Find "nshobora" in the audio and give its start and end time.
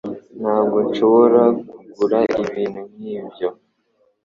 0.87-1.41